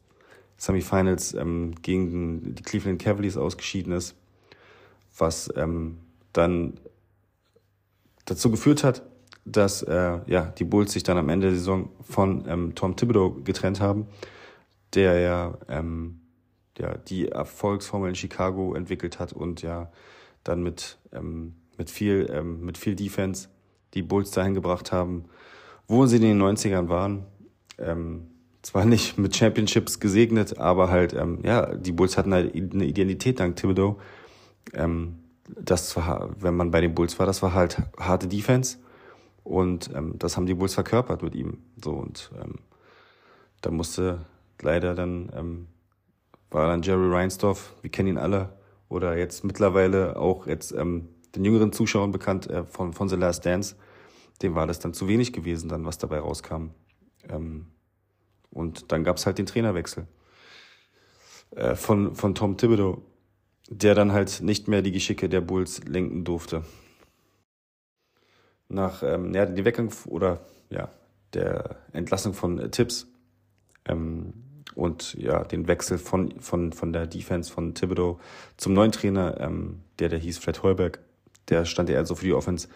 [0.57, 4.15] Semifinals ähm, gegen die Cleveland Cavaliers ausgeschieden ist,
[5.17, 5.99] was ähm,
[6.33, 6.79] dann
[8.25, 9.03] dazu geführt hat,
[9.45, 13.37] dass äh, ja, die Bulls sich dann am Ende der Saison von ähm, Tom Thibodeau
[13.43, 14.07] getrennt haben,
[14.93, 16.19] der ja, ähm,
[16.77, 19.91] ja die Erfolgsformel in Chicago entwickelt hat und ja
[20.43, 23.49] dann mit ähm, mit viel, ähm, mit viel Defense
[23.95, 25.25] die Bulls dahin gebracht haben,
[25.87, 27.25] wo sie in den 90ern waren.
[27.79, 28.27] Ähm,
[28.61, 33.39] zwar nicht mit Championships gesegnet, aber halt, ähm, ja, die Bulls hatten halt eine Identität
[33.39, 33.99] dank Thibodeau.
[34.73, 35.15] Ähm,
[35.47, 38.77] das war, wenn man bei den Bulls war, das war halt harte Defense.
[39.43, 41.57] Und ähm, das haben die Bulls verkörpert mit ihm.
[41.83, 42.55] So und ähm,
[43.61, 44.19] da musste
[44.61, 45.67] leider dann ähm,
[46.51, 48.49] war dann Jerry Reinsdorf, wir kennen ihn alle,
[48.89, 53.45] oder jetzt mittlerweile auch jetzt ähm, den jüngeren Zuschauern bekannt äh, von, von The Last
[53.45, 53.75] Dance.
[54.41, 56.69] Dem war das dann zu wenig gewesen, dann was dabei rauskam.
[57.27, 57.67] Ähm,
[58.51, 60.07] und dann gab es halt den Trainerwechsel
[61.55, 63.01] äh, von, von Tom Thibodeau,
[63.69, 66.63] der dann halt nicht mehr die Geschicke der Bulls lenken durfte.
[68.67, 70.89] Nach ähm, ja, dem Weggang oder ja,
[71.33, 73.07] der Entlassung von äh, Tips
[73.85, 74.33] ähm,
[74.75, 78.19] und ja, den Wechsel von, von, von der Defense von Thibodeau
[78.57, 80.99] zum neuen Trainer, ähm, der, der hieß Fred Holberg,
[81.49, 82.67] der stand eher so für die Offense.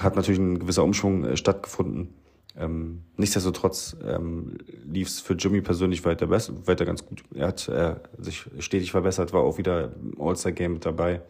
[0.00, 2.14] Hat natürlich ein gewisser Umschwung äh, stattgefunden.
[2.56, 7.24] Ähm, nichtsdestotrotz ähm, lief es für Jimmy persönlich weiter, weiter ganz gut.
[7.34, 11.22] Er hat äh, sich stetig verbessert, war auch wieder im All-Star-Game mit dabei.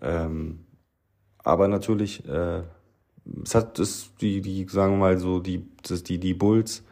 [0.00, 0.60] Ähm,
[1.38, 2.62] aber natürlich, äh,
[3.42, 6.84] es hat es die, die, sagen wir mal so, die, das, die, die Bulls,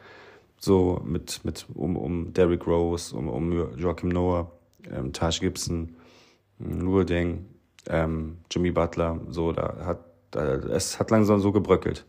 [0.58, 4.50] so mit, mit um, um Derrick Rose, um, um Joachim Noah,
[4.90, 5.94] ähm, Taj Gibson,
[6.58, 7.46] Luol Deng,
[7.88, 12.06] ähm, Jimmy Butler, so, da hat, da, es hat langsam so gebröckelt.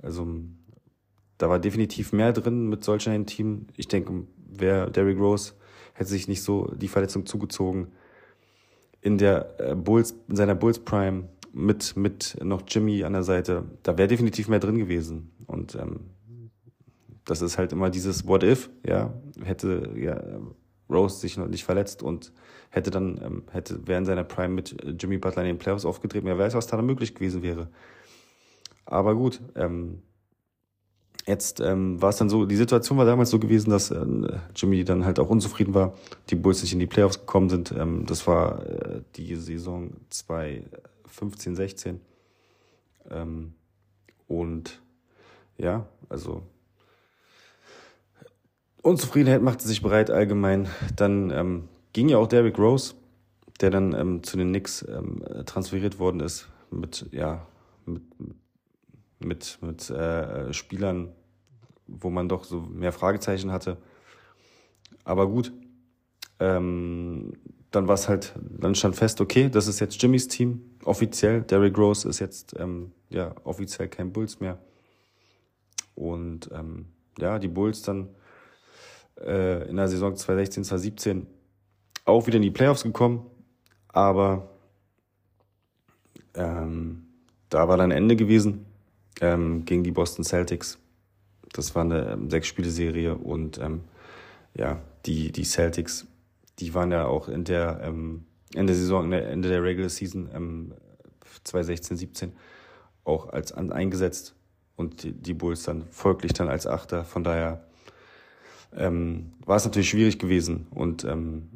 [0.00, 0.26] Also
[1.38, 3.66] da war definitiv mehr drin mit solch einem Team.
[3.76, 5.54] Ich denke, wäre Derrick Rose,
[5.94, 7.88] hätte sich nicht so die Verletzung zugezogen.
[9.00, 13.64] In der äh, Bulls, in seiner Bulls Prime mit, mit noch Jimmy an der Seite,
[13.82, 15.30] da wäre definitiv mehr drin gewesen.
[15.46, 16.10] Und ähm,
[17.24, 19.12] das ist halt immer dieses What if, ja,
[19.44, 20.20] hätte ja
[20.90, 22.32] Rose sich noch nicht verletzt und
[22.70, 26.38] hätte dann, ähm, hätte während seiner Prime mit Jimmy Butler in den Playoffs aufgetreten, wer
[26.38, 27.68] weiß, was da möglich gewesen wäre.
[28.84, 30.02] Aber gut, ähm,
[31.26, 34.06] jetzt ähm, war es dann so, die Situation war damals so gewesen, dass äh,
[34.56, 35.94] Jimmy dann halt auch unzufrieden war,
[36.30, 37.72] die Bulls nicht in die Playoffs gekommen sind.
[37.72, 42.00] Ähm, das war äh, die Saison 2015, 16.
[43.10, 43.54] Ähm,
[44.26, 44.80] und
[45.58, 46.42] ja, also
[48.88, 50.68] Unzufriedenheit machte sich bereit allgemein.
[50.96, 52.94] Dann ähm, ging ja auch Derrick Rose,
[53.60, 57.46] der dann ähm, zu den Knicks ähm, transferiert worden ist, mit, ja,
[57.86, 58.02] mit,
[59.20, 61.12] mit, mit äh, Spielern,
[61.86, 63.78] wo man doch so mehr Fragezeichen hatte.
[65.04, 65.52] Aber gut,
[66.40, 67.32] ähm,
[67.70, 71.42] dann war es halt, dann stand fest, okay, das ist jetzt Jimmys Team, offiziell.
[71.42, 74.58] Derrick Rose ist jetzt ähm, ja offiziell kein Bulls mehr.
[75.94, 76.86] Und ähm,
[77.18, 78.08] ja, die Bulls dann
[79.20, 81.26] äh, in der Saison 2016, 2017
[82.04, 83.26] auch wieder in die Playoffs gekommen,
[83.88, 84.48] aber
[86.34, 87.06] ähm,
[87.48, 88.66] da war dann Ende gewesen
[89.20, 90.78] ähm, gegen die Boston Celtics.
[91.52, 93.82] Das war eine ähm, Sechs-Spiele-Serie und ähm,
[94.54, 96.06] ja, die, die Celtics,
[96.58, 100.74] die waren ja auch in der ähm, Ende der Saison, Ende der Regular Season ähm,
[101.44, 102.32] 2016, 17
[103.04, 104.34] auch als an, eingesetzt
[104.76, 107.04] und die, die Bulls dann folglich dann als Achter.
[107.04, 107.67] Von daher
[108.76, 110.66] ähm, war es natürlich schwierig gewesen.
[110.70, 111.48] Und ähm,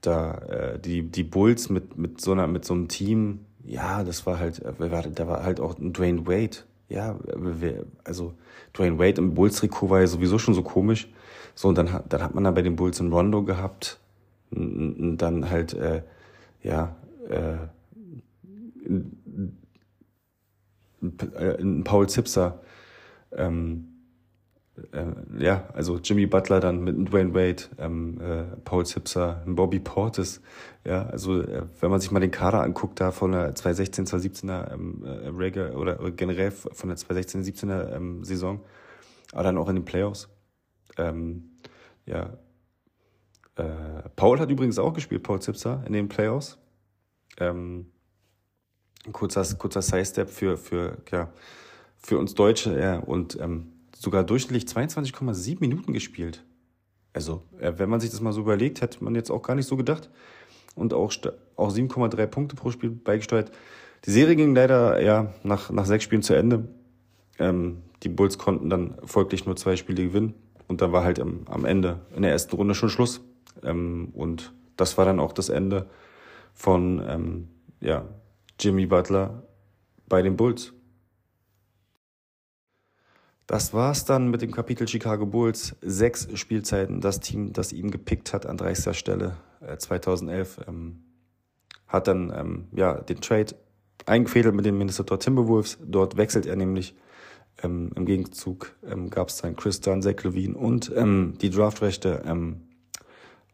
[0.00, 4.26] da äh, die, die Bulls mit, mit, so einer, mit so einem Team, ja, das
[4.26, 4.72] war halt, äh,
[5.14, 6.58] da war halt auch ein Dwayne Wade.
[6.88, 7.16] Ja,
[8.02, 8.34] also
[8.76, 11.08] Dwayne Wade im Bulls-Trikot war ja sowieso schon so komisch.
[11.54, 14.00] So, und dann, dann hat man da bei den Bulls einen Rondo gehabt.
[14.50, 16.02] Und dann halt, äh,
[16.62, 16.96] ja,
[17.28, 17.58] äh,
[21.00, 22.60] ein Paul Zipser.
[23.32, 23.89] Ähm,
[24.92, 30.40] äh, ja, also Jimmy Butler dann mit Dwayne Wade, ähm, äh, Paul Zipser, Bobby Portis.
[30.84, 34.72] Ja, also äh, wenn man sich mal den Kader anguckt, da von der 2016, 2017er
[34.72, 38.60] ähm, äh, Reggae oder, oder generell von der 2016, 17er ähm, Saison,
[39.32, 40.28] aber dann auch in den Playoffs.
[40.96, 41.50] Ähm,
[42.06, 42.38] ja,
[43.56, 46.58] äh, Paul hat übrigens auch gespielt, Paul Zipser, in den Playoffs.
[47.38, 47.86] Ähm,
[49.12, 51.32] kurzer kurzer Side-Step für, für, ja,
[51.96, 56.42] für uns Deutsche, ja, und ähm, sogar durchschnittlich 22,7 Minuten gespielt.
[57.12, 59.66] Also, äh, wenn man sich das mal so überlegt, hätte man jetzt auch gar nicht
[59.66, 60.08] so gedacht.
[60.74, 61.12] Und auch,
[61.56, 63.52] auch 7,3 Punkte pro Spiel beigesteuert.
[64.06, 66.68] Die Serie ging leider ja nach, nach sechs Spielen zu Ende.
[67.38, 70.34] Ähm, die Bulls konnten dann folglich nur zwei Spiele gewinnen.
[70.66, 73.20] Und dann war halt am, am Ende in der ersten Runde schon Schluss.
[73.62, 75.90] Ähm, und das war dann auch das Ende
[76.54, 77.48] von ähm,
[77.80, 78.06] ja,
[78.58, 79.42] Jimmy Butler
[80.08, 80.72] bei den Bulls.
[83.50, 85.74] Das war's dann mit dem Kapitel Chicago Bulls.
[85.80, 87.00] Sechs Spielzeiten.
[87.00, 88.96] Das Team, das ihn gepickt hat an 30.
[88.96, 91.02] Stelle äh, 2011, ähm,
[91.88, 93.56] hat dann ähm, ja, den Trade
[94.06, 95.78] eingefädelt mit den Minnesota Timberwolves.
[95.84, 96.94] Dort wechselt er nämlich.
[97.60, 102.22] Ähm, Im Gegenzug ähm, gab es dann Chris Dunn, Zach Levine und ähm, die Draftrechte
[102.24, 102.68] ähm,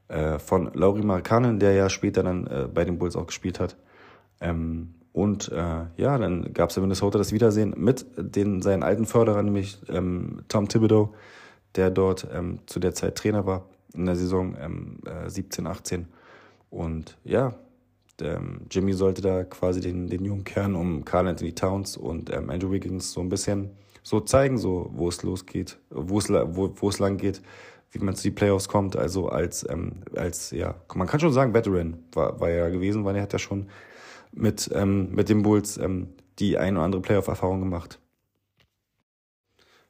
[0.08, 3.78] äh, von Laurie Markkanen, der ja später dann äh, bei den Bulls auch gespielt hat.
[5.16, 9.46] Und äh, ja, dann gab es in Minnesota das Wiedersehen mit den, seinen alten Förderern,
[9.46, 11.14] nämlich ähm, Tom Thibodeau,
[11.74, 16.06] der dort ähm, zu der Zeit Trainer war in der Saison ähm, äh, 17, 18.
[16.68, 17.54] Und ja,
[18.20, 22.50] ähm, Jimmy sollte da quasi den, den jungen Kern um Carl Anthony Towns und ähm,
[22.50, 23.70] Andrew Wiggins so ein bisschen
[24.02, 27.40] so zeigen, so wo es losgeht, wo es, lang geht,
[27.90, 28.96] wie man zu die Playoffs kommt.
[28.96, 33.06] Also als, ähm, als ja, man kann schon sagen, Veteran war, war er ja gewesen,
[33.06, 33.68] weil er hat ja schon
[34.32, 36.08] mit, ähm, mit den Bulls ähm,
[36.38, 38.00] die ein oder andere Playoff-Erfahrung gemacht.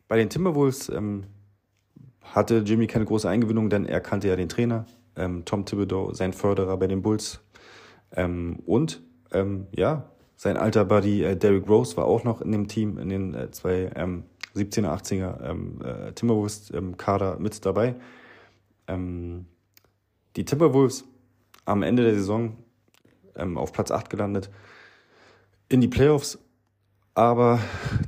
[0.08, 1.24] Bei den Timberwolves ähm,
[2.22, 6.32] hatte Jimmy keine große Eingewöhnung, denn er kannte ja den Trainer, ähm, Tom Thibodeau, sein
[6.32, 7.40] Förderer bei den Bulls.
[8.12, 12.68] Ähm, und ähm, ja, sein alter Buddy äh, Derrick Rose war auch noch in dem
[12.68, 17.96] Team, in den äh, zwei ähm, 17er, 18er ähm, äh, Timberwolves-Kader mit dabei.
[18.88, 21.04] Die Timberwolves
[21.64, 22.56] am Ende der Saison
[23.36, 24.50] ähm, auf Platz 8 gelandet
[25.68, 26.38] in die Playoffs.
[27.14, 27.60] Aber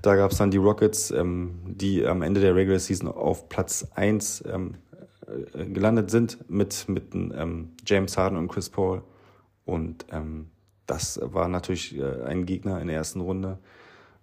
[0.02, 3.86] da gab es dann die Rockets, ähm, die am Ende der Regular Season auf Platz
[3.94, 4.74] 1 ähm,
[5.54, 9.02] äh, gelandet sind mit, mit ähm, James Harden und Chris Paul.
[9.64, 10.50] Und ähm,
[10.86, 13.58] das war natürlich äh, ein Gegner in der ersten Runde,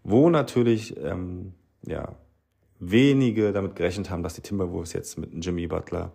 [0.03, 2.15] wo natürlich ähm, ja,
[2.79, 6.11] wenige damit gerechnet haben, dass die Timberwolves jetzt mit Jimmy Butler,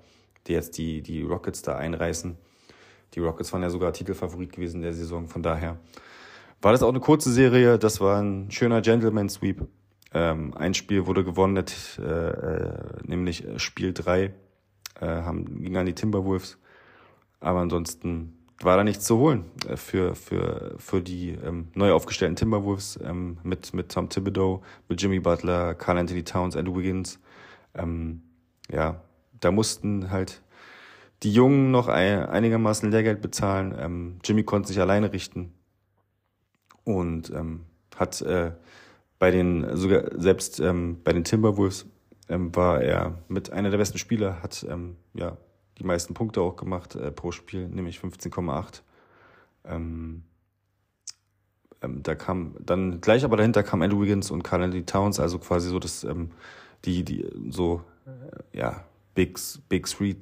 [0.46, 2.37] die jetzt die, die Rockets da einreißen.
[3.14, 5.79] Die Rockets waren ja sogar Titelfavorit gewesen in der Saison, von daher
[6.62, 7.79] war das auch eine kurze Serie.
[7.79, 9.66] Das war ein schöner Gentleman Sweep.
[10.12, 11.64] Ähm, ein Spiel wurde gewonnen,
[11.99, 12.73] äh, äh,
[13.07, 14.35] nämlich Spiel drei
[15.01, 16.59] äh, haben, ging an die Timberwolves.
[17.40, 22.37] Aber ansonsten war da nichts zu holen äh, für, für, für die ähm, neu aufgestellten
[22.37, 27.18] Timberwolves ähm, mit, mit Tom Thibodeau, mit Jimmy Butler, Carl Anthony Towns, Andrew Wiggins.
[27.75, 28.23] Ähm,
[28.70, 29.01] ja,
[29.38, 30.42] da mussten halt
[31.22, 33.74] die Jungen noch ein, einigermaßen Lehrgeld bezahlen.
[33.78, 35.52] Ähm, Jimmy konnte sich alleine richten
[36.85, 38.52] und ähm, hat äh,
[39.18, 41.87] bei den sogar selbst ähm, bei den Timberwolves
[42.28, 45.37] ähm, war er mit einer der besten Spieler, hat ähm, ja
[45.78, 48.83] die meisten Punkte auch gemacht äh, pro Spiel, nämlich 15,8.
[49.64, 50.22] Ähm,
[51.83, 55.38] ähm, da kam dann gleich aber dahinter kam Andrew Wiggins und Carl Anthony Towns, also
[55.38, 56.30] quasi so das ähm,
[56.85, 60.14] die die so äh, ja Big Big Three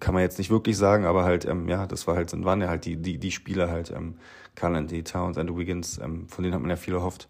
[0.00, 2.68] kann man jetzt nicht wirklich sagen, aber halt ähm, ja das war halt waren ja
[2.68, 4.16] halt die die die Spieler halt ähm,
[4.54, 7.28] Carl Anthony Towns, Andrew Wiggins, ähm, von denen hat man ja viel erhofft.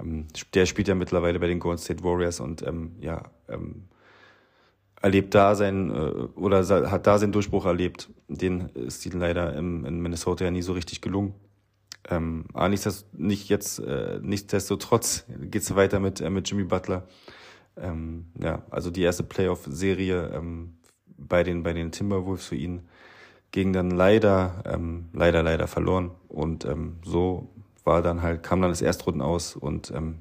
[0.00, 3.84] Ähm, der spielt ja mittlerweile bei den Golden State Warriors und ähm, ja ähm,
[5.02, 5.94] erlebt da sein äh,
[6.38, 8.08] oder hat da seinen Durchbruch erlebt.
[8.28, 11.34] Den ist ihnen leider im, in Minnesota ja nie so richtig gelungen.
[12.08, 17.06] Ähm, aber nichtsdestotrotz, nicht jetzt, äh, nichtsdestotrotz geht's weiter mit, äh, mit Jimmy Butler.
[17.76, 20.74] Ähm, ja, also die erste Playoff-Serie ähm,
[21.28, 22.82] bei den bei den Timberwolves für ihn
[23.50, 27.48] ging dann leider ähm, leider leider verloren und ähm, so
[27.84, 30.18] war dann halt kam dann das Erstrunden aus und ähm,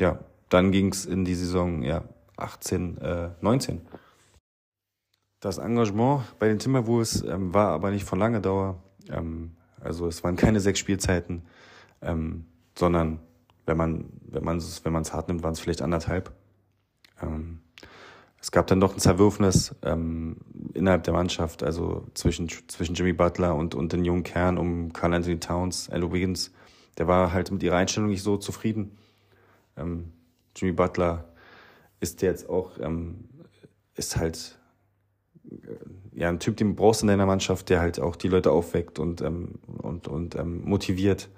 [0.00, 2.04] ja dann ging's in die Saison ja
[2.36, 3.82] 18 äh, 19
[5.42, 8.80] das Engagement bei den Timberwolves ähm, war aber nicht von langer Dauer.
[9.10, 11.42] Ähm, also es waren keine sechs Spielzeiten,
[12.00, 12.46] ähm,
[12.78, 13.18] sondern
[13.66, 16.32] wenn man wenn man es wenn man es hart nimmt, waren es vielleicht anderthalb.
[17.20, 17.60] Ähm,
[18.42, 20.36] es gab dann doch ein Zerwürfnis ähm,
[20.74, 25.14] innerhalb der Mannschaft, also zwischen zwischen Jimmy Butler und und den jungen Kern um Carl
[25.14, 26.52] Anthony Towns, Andrew Wiggins.
[26.98, 28.98] Der war halt mit ihrer Einstellung nicht so zufrieden.
[29.76, 30.12] Ähm,
[30.56, 31.24] Jimmy Butler
[32.00, 33.28] ist jetzt auch ähm,
[33.94, 34.58] ist halt
[36.12, 38.98] ja, ein Typ, den brauchst du in deiner Mannschaft, der halt auch die Leute aufweckt
[38.98, 41.28] und, ähm, und, und ähm, motiviert.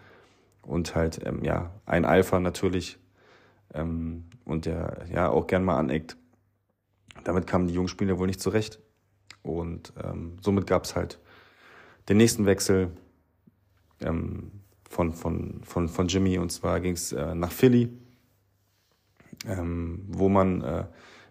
[0.63, 2.99] Und halt, ähm, ja, ein Alpha natürlich.
[3.73, 6.17] Ähm, und der ja auch gern mal aneckt.
[7.23, 8.81] Damit kamen die jungen Spieler wohl nicht zurecht.
[9.43, 11.21] Und ähm, somit gab es halt
[12.09, 12.91] den nächsten Wechsel
[14.01, 14.51] ähm,
[14.89, 16.39] von, von, von, von Jimmy.
[16.39, 17.91] Und zwar ging es äh, nach Philly,
[19.47, 20.85] ähm, wo man äh,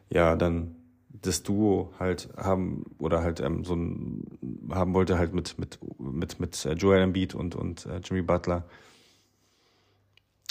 [0.10, 0.76] ja dann
[1.24, 4.26] das Duo halt haben oder halt ähm, so ein
[4.72, 8.66] haben wollte halt mit mit mit mit äh, Joel Embiid und und äh, Jimmy Butler.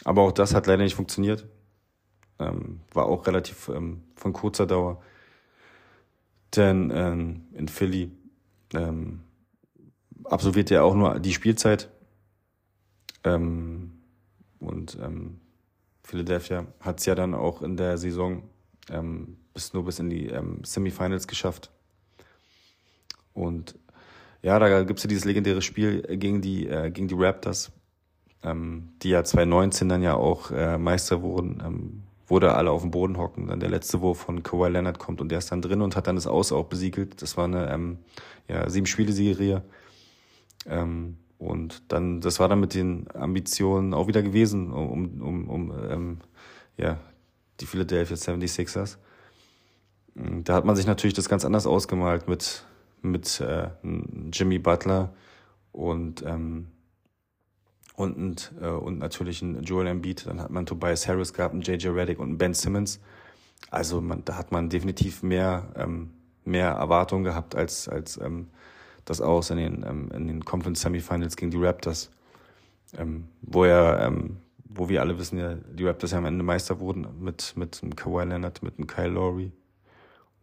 [0.05, 1.47] Aber auch das hat leider nicht funktioniert.
[2.39, 5.03] Ähm, war auch relativ ähm, von kurzer Dauer.
[6.57, 8.11] Denn ähm, in Philly
[8.75, 9.21] ähm,
[10.25, 11.89] absolvierte er auch nur die Spielzeit.
[13.25, 13.93] Ähm,
[14.59, 15.41] und ähm,
[16.03, 18.43] Philadelphia hat es ja dann auch in der Saison
[18.91, 21.71] ähm, bis nur bis in die ähm, Semifinals geschafft.
[23.35, 23.79] Und
[24.43, 27.73] ja, da gibt's ja dieses legendäre Spiel gegen die, äh, gegen die Raptors,
[28.43, 32.83] ähm, die ja 2019 dann ja auch äh, Meister wurden, ähm, wo da alle auf
[32.83, 33.49] dem Boden hocken.
[33.49, 36.07] Dann der letzte Wurf von Kawhi Leonard kommt und der ist dann drin und hat
[36.07, 37.21] dann das Aus auch besiegelt.
[37.23, 37.99] Das war eine ähm,
[38.49, 39.63] ja, Sieben-Spiele-Serie.
[40.67, 45.73] Ähm, und dann, das war dann mit den Ambitionen auch wieder gewesen, um, um, um
[45.91, 46.19] ähm,
[46.77, 46.99] ja,
[47.61, 48.99] die Philadelphia 76ers.
[50.15, 52.65] Da hat man sich natürlich das ganz anders ausgemalt mit,
[53.01, 53.71] mit äh,
[54.33, 55.15] Jimmy Butler
[55.73, 56.69] und, ähm,
[57.95, 60.27] und, äh, und natürlich ein Joel Embiid.
[60.27, 63.01] Dann hat man Tobias Harris gehabt, einen JJ Reddick und einen Ben Simmons.
[63.71, 66.11] Also man, da hat man definitiv mehr, ähm,
[66.45, 68.49] mehr Erwartungen gehabt als, als ähm,
[69.05, 72.11] das aus in den, ähm, in den Conference Semifinals gegen die Raptors.
[72.99, 76.81] Ähm, wo er, ähm, wo wir alle wissen ja, die Raptors ja am Ende Meister
[76.81, 79.53] wurden mit, mit einem Kawhi Leonard, mit einem Kyle Lowry.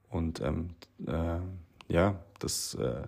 [0.10, 0.72] Und ähm,
[1.06, 1.40] äh,
[1.94, 3.04] ja, das äh,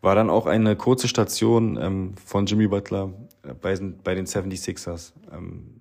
[0.00, 5.12] war dann auch eine kurze Station ähm, von Jimmy Butler äh, bei, bei den 76ers.
[5.32, 5.80] Ähm,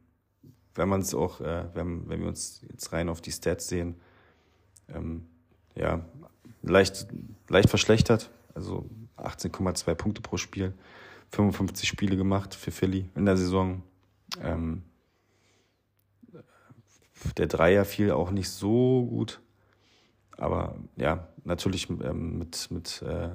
[0.75, 3.95] wenn man es auch, äh, wenn, wenn wir uns jetzt rein auf die Stats sehen,
[4.89, 5.25] ähm,
[5.75, 6.05] ja,
[6.61, 7.07] leicht,
[7.49, 8.29] leicht verschlechtert.
[8.53, 10.73] Also 18,2 Punkte pro Spiel,
[11.31, 13.83] 55 Spiele gemacht für Philly in der Saison.
[14.41, 14.83] Ähm,
[17.37, 19.41] der Dreier fiel auch nicht so gut.
[20.37, 23.29] Aber ja, natürlich ähm, mit, mit äh,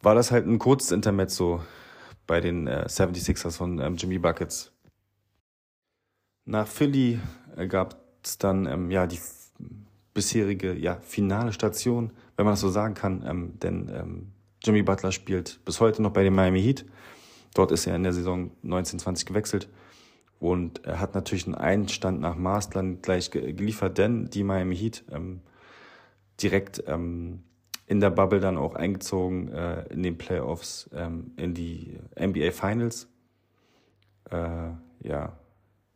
[0.00, 1.62] war das halt ein kurzes Intermezzo
[2.26, 4.72] bei den äh, 76ers von ähm, Jimmy Buckets.
[6.44, 7.20] Nach Philly
[7.56, 9.18] äh, gab es dann ähm, ja die
[10.12, 15.12] bisherige ja, finale Station, wenn man das so sagen kann, ähm, denn ähm, Jimmy Butler
[15.12, 16.86] spielt bis heute noch bei den Miami Heat.
[17.54, 19.68] Dort ist er in der Saison 1920 gewechselt
[20.40, 25.40] und er hat natürlich einen Einstand nach Maßland gleich geliefert, denn die Miami Heat ähm,
[26.42, 27.42] direkt ähm,
[27.94, 33.08] in der Bubble dann auch eingezogen äh, in den Playoffs ähm, in die NBA Finals.
[34.30, 34.70] Äh,
[35.06, 35.38] ja,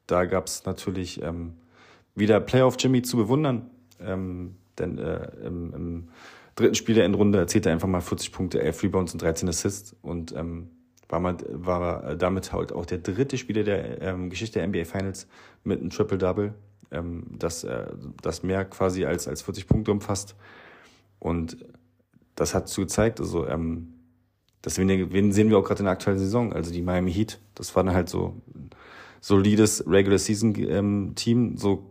[0.07, 1.55] da gab es natürlich ähm,
[2.15, 3.69] wieder Playoff Jimmy zu bewundern,
[4.01, 6.09] ähm, denn äh, im, im
[6.55, 9.97] dritten Spiel der Endrunde erzielte er einfach mal 40 Punkte, 11 Rebounds und 13 Assists
[10.01, 10.71] und ähm,
[11.09, 15.27] war, mal, war damit halt auch der dritte Spieler der ähm, Geschichte der NBA Finals
[15.65, 16.55] mit einem Triple-Double,
[16.93, 17.87] ähm, das, äh,
[18.23, 20.37] das mehr quasi als, als 40 Punkte umfasst.
[21.19, 21.57] Und
[22.39, 23.95] das hat zu gezeigt, also ähm,
[24.63, 24.89] das sehen
[25.51, 28.09] wir auch gerade in der aktuellen Saison, also die Miami Heat, das war dann halt
[28.09, 28.41] so
[29.21, 31.91] solides Regular Season ähm, Team, so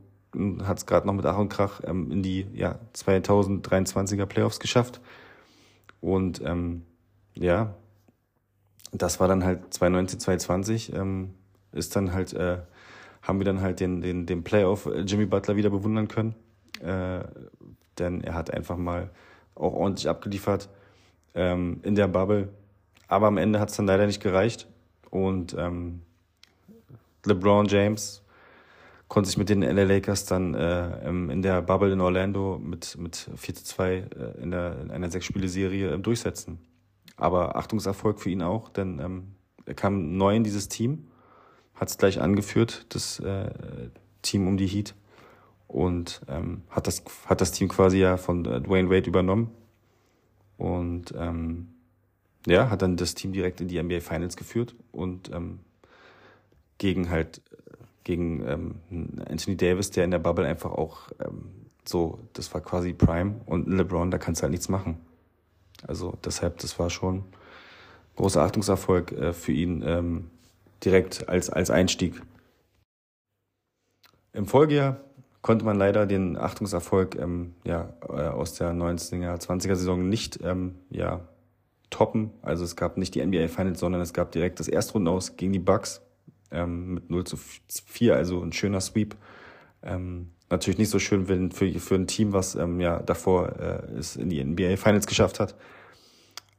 [0.63, 5.01] hat es gerade noch mit Ach und Krach ähm, in die ja, 2023er Playoffs geschafft.
[5.99, 6.83] Und ähm,
[7.33, 7.75] ja,
[8.91, 11.33] das war dann halt 2019, 2020, ähm,
[11.71, 12.59] ist dann halt, äh,
[13.21, 16.35] haben wir dann halt den, den, den Playoff äh, Jimmy Butler wieder bewundern können.
[16.81, 17.23] Äh,
[17.97, 19.09] denn er hat einfach mal
[19.57, 20.69] auch ordentlich abgeliefert
[21.35, 22.49] ähm, in der Bubble.
[23.07, 24.67] Aber am Ende hat es dann leider nicht gereicht.
[25.09, 26.01] Und ähm,
[27.25, 28.23] LeBron James
[29.07, 33.29] konnte sich mit den LA Lakers dann äh, in der Bubble in Orlando mit, mit
[33.35, 34.03] 4 zu 2 äh,
[34.41, 36.59] in, der, in einer Sechs-Spiele-Serie äh, durchsetzen.
[37.15, 41.07] Aber Achtungserfolg für ihn auch, denn ähm, er kam neu in dieses Team,
[41.75, 43.49] hat es gleich angeführt, das äh,
[44.21, 44.93] Team um die Heat
[45.67, 49.51] und ähm, hat, das, hat das Team quasi ja von äh, Dwayne Wade übernommen
[50.57, 51.69] und ähm,
[52.45, 55.59] ja, hat dann das Team direkt in die NBA Finals geführt und ähm,
[56.77, 57.41] gegen halt
[58.07, 58.75] gegen ähm,
[59.29, 63.67] Anthony Davis, der in der Bubble einfach auch ähm, so, das war quasi Prime und
[63.67, 64.97] LeBron, da kannst du halt nichts machen.
[65.85, 67.25] Also deshalb, das war schon
[68.15, 70.31] großer Achtungserfolg äh, für ihn ähm,
[70.85, 72.21] direkt als, als Einstieg.
[74.31, 75.01] Im Folgejahr
[75.41, 80.75] konnte man leider den Achtungserfolg ähm, ja, äh, aus der 19er, 20er Saison nicht ähm,
[80.89, 81.21] ja,
[81.89, 82.31] toppen.
[82.41, 85.59] Also es gab nicht die NBA Finals, sondern es gab direkt das Erstrundenaus gegen die
[85.59, 86.01] Bucks
[86.51, 89.15] ähm, mit 0 zu 4, also ein schöner Sweep.
[89.83, 93.91] Ähm, natürlich nicht so schön wenn für, für ein Team, was ähm, ja davor äh,
[93.97, 95.55] es in die NBA Finals geschafft hat.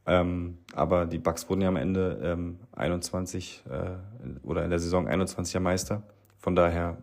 [0.07, 5.07] Ähm, aber die Bucks wurden ja am Ende ähm, 21 äh, oder in der Saison
[5.07, 6.03] 21er Meister.
[6.39, 6.97] Von daher,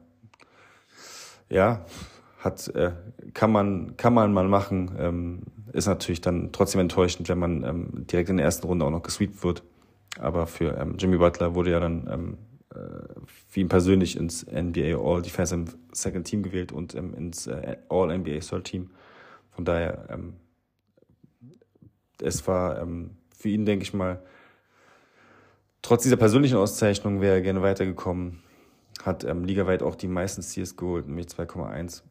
[1.50, 1.86] ja,
[2.40, 2.92] hat, äh,
[3.34, 4.92] kann man kann man mal machen.
[4.98, 5.42] Ähm,
[5.74, 9.04] ist natürlich dann trotzdem enttäuschend, wenn man ähm, direkt in der ersten Runde auch noch
[9.04, 9.64] gesweept wird.
[10.20, 12.38] Aber für ähm, Jimmy Butler wurde ja dann ähm,
[13.48, 18.16] für ihn persönlich ins NBA All Defensive Second Team gewählt und ähm, ins äh, All
[18.18, 18.92] NBA Third Team.
[19.52, 20.34] Von daher, ähm,
[22.22, 24.22] es war ähm, für ihn, denke ich mal,
[25.82, 28.42] trotz dieser persönlichen Auszeichnung wäre er gerne weitergekommen.
[29.06, 32.02] Hat ähm, ligaweit auch die meisten Steals geholt, nämlich 2,1.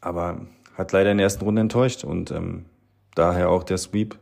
[0.00, 2.66] Aber hat leider in der ersten Runde enttäuscht und ähm,
[3.14, 4.16] daher auch der Sweep.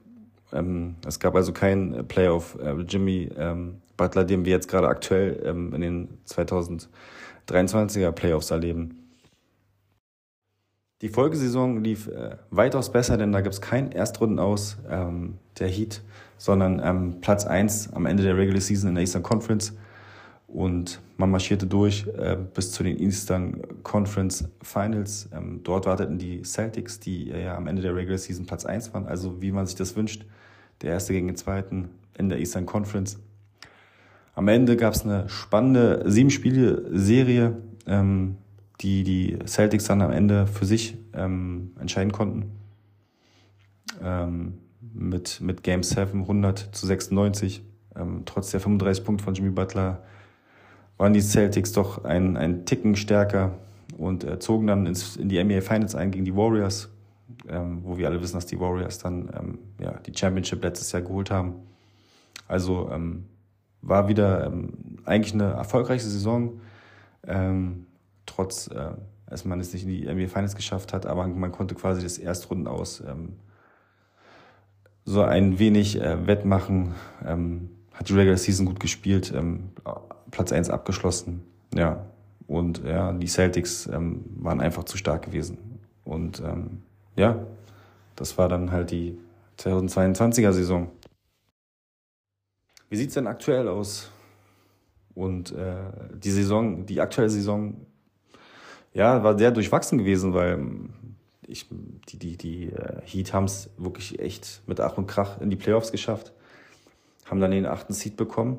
[0.52, 2.58] Ähm, es gab also kein Playoff.
[2.62, 8.98] Äh, Jimmy ähm, Butler, den wir jetzt gerade aktuell ähm, in den 2023er Playoffs erleben.
[11.02, 15.68] Die Folgesaison lief äh, weitaus besser, denn da gibt es keinen Erstrunden aus ähm, der
[15.68, 16.00] Heat,
[16.38, 19.74] sondern ähm, Platz 1 am Ende der Regular Season in der Eastern Conference.
[20.52, 25.30] Und man marschierte durch äh, bis zu den Eastern Conference Finals.
[25.32, 28.92] Ähm, dort warteten die Celtics, die äh, ja am Ende der Regular Season Platz 1
[28.92, 30.26] waren, also wie man sich das wünscht.
[30.82, 31.88] Der erste gegen den zweiten
[32.18, 33.18] in der Eastern Conference.
[34.34, 38.36] Am Ende gab es eine spannende Sieben-Spiele-Serie, ähm,
[38.82, 42.52] die die Celtics dann am Ende für sich ähm, entscheiden konnten.
[44.02, 44.58] Ähm,
[44.92, 47.62] mit, mit Game 7 100 zu 96.
[47.96, 50.02] Ähm, trotz der 35 Punkte von Jimmy Butler
[50.98, 53.52] waren die Celtics doch ein, ein Ticken stärker
[53.98, 56.90] und äh, zogen dann ins, in die NBA Finals ein gegen die Warriors,
[57.48, 61.02] ähm, wo wir alle wissen, dass die Warriors dann ähm, ja, die Championship letztes Jahr
[61.02, 61.54] geholt haben.
[62.48, 63.24] Also ähm,
[63.80, 66.60] war wieder ähm, eigentlich eine erfolgreiche Saison,
[67.26, 67.86] ähm,
[68.26, 68.92] trotz, äh,
[69.26, 72.18] dass man es nicht in die NBA Finals geschafft hat, aber man konnte quasi das
[72.18, 73.36] Erstrunden aus ähm,
[75.04, 76.94] so ein wenig äh, wettmachen,
[77.26, 79.70] ähm, hat die Regular Season gut gespielt, ähm,
[80.32, 82.04] Platz 1 abgeschlossen, ja.
[82.48, 85.78] Und ja, die Celtics ähm, waren einfach zu stark gewesen.
[86.04, 86.82] Und ähm,
[87.14, 87.46] ja,
[88.16, 89.16] das war dann halt die
[89.58, 90.90] 2022er Saison.
[92.90, 94.10] Wie sieht es denn aktuell aus?
[95.14, 95.76] Und äh,
[96.14, 97.86] die Saison, die aktuelle Saison,
[98.92, 100.66] ja, war sehr durchwachsen gewesen, weil
[101.46, 101.68] ich,
[102.08, 105.56] die, die, die äh, Heat haben es wirklich echt mit Ach und Krach in die
[105.56, 106.32] Playoffs geschafft,
[107.26, 108.58] haben dann den achten Seed bekommen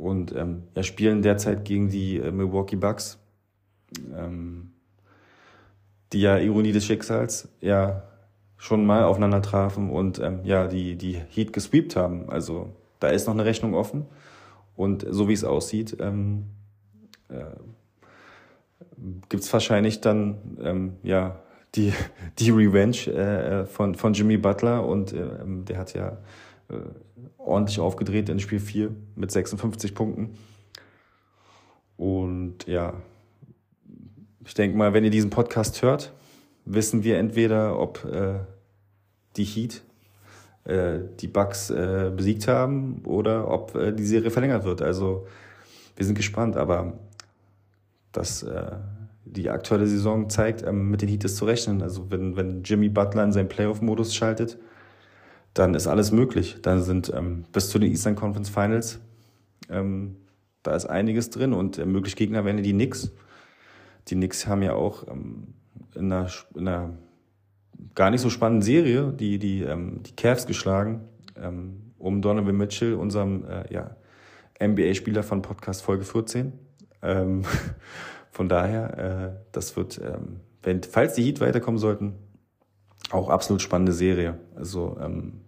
[0.00, 3.18] und ähm, ja, spielen derzeit gegen die äh, Milwaukee Bucks,
[4.16, 4.72] ähm,
[6.12, 8.02] die ja Ironie des Schicksals ja
[8.56, 12.30] schon mal aufeinander trafen und ähm, ja, die, die Heat gesweept haben.
[12.30, 14.06] Also da ist noch eine Rechnung offen.
[14.74, 16.46] Und so wie es aussieht, ähm,
[17.28, 17.44] äh,
[19.28, 21.40] gibt es wahrscheinlich dann ähm, ja
[21.74, 21.92] die,
[22.38, 26.16] die Revenge äh, von, von Jimmy Butler und äh, der hat ja äh,
[27.38, 30.36] ordentlich aufgedreht in Spiel 4 mit 56 Punkten.
[31.96, 32.94] Und ja,
[34.44, 36.12] ich denke mal, wenn ihr diesen Podcast hört,
[36.64, 38.40] wissen wir entweder, ob äh,
[39.36, 39.82] die Heat
[40.64, 44.82] äh, die Bucks äh, besiegt haben oder ob äh, die Serie verlängert wird.
[44.82, 45.26] Also
[45.96, 46.98] wir sind gespannt, aber
[48.12, 48.72] das, äh,
[49.24, 51.82] die aktuelle Saison zeigt, ähm, mit den Heat ist zu rechnen.
[51.82, 54.58] Also wenn, wenn Jimmy Butler in seinen Playoff-Modus schaltet,
[55.54, 56.58] dann ist alles möglich.
[56.62, 59.00] Dann sind ähm, bis zu den Eastern Conference Finals,
[59.68, 60.16] ähm,
[60.62, 63.12] da ist einiges drin und äh, möglich Gegner wären die Knicks.
[64.08, 65.54] Die Knicks haben ja auch ähm,
[65.94, 66.98] in, einer, in einer
[67.94, 72.94] gar nicht so spannenden Serie die, die, ähm, die Cavs geschlagen, ähm, um Donovan Mitchell,
[72.94, 73.96] unserem äh, ja,
[74.62, 76.52] NBA-Spieler von Podcast Folge 14.
[77.02, 77.42] Ähm,
[78.30, 80.00] von daher, äh, das wird,
[80.62, 82.14] wenn, falls die Heat weiterkommen sollten,
[83.10, 84.38] auch absolut spannende Serie.
[84.54, 85.40] Also ähm,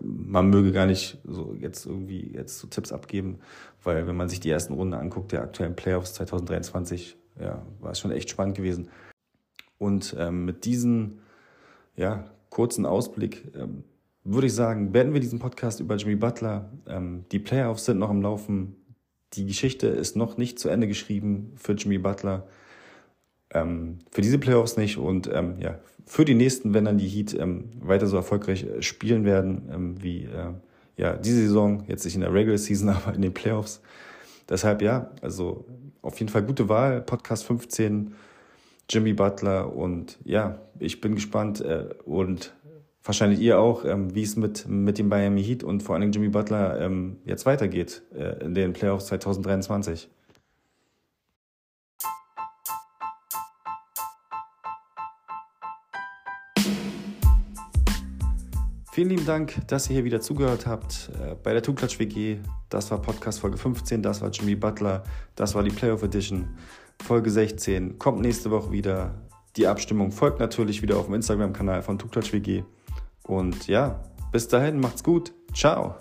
[0.00, 3.38] man möge gar nicht so jetzt irgendwie jetzt so Tipps abgeben,
[3.82, 8.00] weil wenn man sich die ersten Runden anguckt, der aktuellen Playoffs 2023, ja, war es
[8.00, 8.88] schon echt spannend gewesen.
[9.78, 11.20] Und ähm, mit diesen
[11.96, 13.84] ja, kurzen Ausblick ähm,
[14.24, 16.70] würde ich sagen, beenden wir diesen Podcast über Jimmy Butler.
[16.86, 18.76] Ähm, die Playoffs sind noch im Laufen.
[19.32, 22.46] Die Geschichte ist noch nicht zu Ende geschrieben für Jimmy Butler.
[23.52, 27.34] Ähm, für diese Playoffs nicht und ähm, ja, für die nächsten, wenn dann die Heat
[27.34, 30.52] ähm, weiter so erfolgreich äh, spielen werden, ähm, wie äh,
[30.96, 33.80] ja, diese Saison, jetzt nicht in der Regular Season, aber in den Playoffs.
[34.48, 35.64] Deshalb ja, also
[36.02, 37.00] auf jeden Fall gute Wahl.
[37.00, 38.14] Podcast 15,
[38.90, 42.52] Jimmy Butler und ja, ich bin gespannt äh, und
[43.04, 46.28] wahrscheinlich ihr auch, ähm, wie es mit, mit dem Miami Heat und vor Dingen Jimmy
[46.28, 50.08] Butler ähm, jetzt weitergeht äh, in den Playoffs 2023.
[58.94, 62.36] Vielen lieben Dank, dass ihr hier wieder zugehört habt äh, bei der Tuklatsch WG.
[62.68, 65.02] Das war Podcast Folge 15, das war Jimmy Butler,
[65.34, 66.50] das war die Playoff Edition.
[67.02, 69.14] Folge 16 kommt nächste Woche wieder.
[69.56, 72.64] Die Abstimmung folgt natürlich wieder auf dem Instagram-Kanal von Tuklatsch WG.
[73.22, 73.98] Und ja,
[74.30, 75.32] bis dahin, macht's gut.
[75.54, 75.96] Ciao.